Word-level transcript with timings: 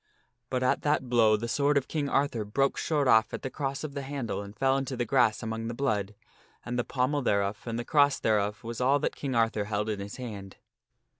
But 0.49 0.63
at 0.63 0.81
that 0.81 1.09
blow 1.09 1.37
the 1.37 1.47
sword 1.47 1.77
of 1.77 1.87
King 1.87 2.09
Arthur 2.09 2.43
broke 2.43 2.75
short 2.75 3.07
off 3.07 3.35
at 3.35 3.43
the 3.43 3.51
cross 3.51 3.83
of 3.83 3.93
the 3.93 4.01
handle 4.01 4.41
and 4.41 4.57
fell 4.57 4.75
into 4.75 4.97
the 4.97 5.05
grass 5.05 5.43
among 5.43 5.67
the 5.67 5.75
blood, 5.75 6.15
and 6.65 6.79
the 6.79 6.83
pommel 6.83 7.21
thereof 7.21 7.59
and 7.67 7.77
the 7.77 7.85
cross 7.85 8.19
thereof 8.19 8.63
was 8.63 8.81
all 8.81 8.97
that 8.97 9.15
King 9.15 9.35
Arthur 9.35 9.65
held 9.65 9.89
in 9.89 9.99
his 9.99 10.15
hand. 10.15 10.57